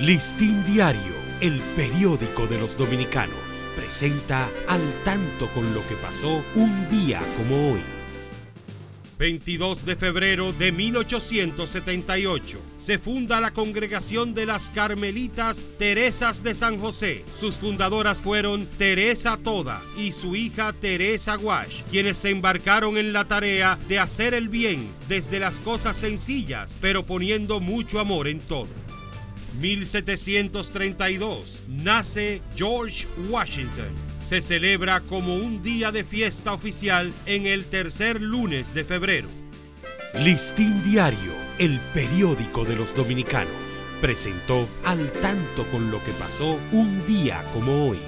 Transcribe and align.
Listín 0.00 0.62
Diario, 0.66 1.14
el 1.40 1.58
periódico 1.74 2.46
de 2.46 2.58
los 2.58 2.76
dominicanos, 2.76 3.34
presenta 3.74 4.46
al 4.68 4.82
tanto 5.04 5.48
con 5.54 5.72
lo 5.72 5.80
que 5.88 5.94
pasó 5.94 6.44
un 6.54 6.90
día 6.90 7.18
como 7.38 7.72
hoy. 7.72 7.80
22 9.18 9.86
de 9.86 9.96
febrero 9.96 10.52
de 10.52 10.70
1878 10.72 12.58
se 12.76 12.98
funda 12.98 13.40
la 13.40 13.52
congregación 13.52 14.34
de 14.34 14.44
las 14.44 14.68
Carmelitas 14.68 15.64
Teresas 15.78 16.42
de 16.42 16.54
San 16.54 16.78
José. 16.78 17.24
Sus 17.40 17.54
fundadoras 17.56 18.20
fueron 18.20 18.66
Teresa 18.66 19.38
Toda 19.42 19.80
y 19.96 20.12
su 20.12 20.36
hija 20.36 20.74
Teresa 20.74 21.38
Wash, 21.38 21.84
quienes 21.90 22.18
se 22.18 22.28
embarcaron 22.28 22.98
en 22.98 23.14
la 23.14 23.24
tarea 23.24 23.78
de 23.88 23.98
hacer 23.98 24.34
el 24.34 24.50
bien 24.50 24.90
desde 25.08 25.40
las 25.40 25.58
cosas 25.58 25.96
sencillas, 25.96 26.76
pero 26.82 27.06
poniendo 27.06 27.60
mucho 27.60 27.98
amor 27.98 28.28
en 28.28 28.40
todo. 28.40 28.85
1732 29.60 31.62
nace 31.68 32.42
George 32.56 33.06
Washington. 33.28 33.88
Se 34.24 34.42
celebra 34.42 35.00
como 35.00 35.36
un 35.36 35.62
día 35.62 35.92
de 35.92 36.04
fiesta 36.04 36.52
oficial 36.52 37.12
en 37.26 37.46
el 37.46 37.64
tercer 37.64 38.20
lunes 38.20 38.74
de 38.74 38.84
febrero. 38.84 39.28
Listín 40.14 40.82
Diario, 40.82 41.32
el 41.58 41.78
periódico 41.94 42.64
de 42.64 42.76
los 42.76 42.94
dominicanos, 42.94 43.50
presentó 44.00 44.68
al 44.84 45.10
tanto 45.12 45.64
con 45.70 45.90
lo 45.90 46.02
que 46.04 46.12
pasó 46.12 46.58
un 46.72 47.06
día 47.06 47.44
como 47.52 47.88
hoy. 47.88 47.98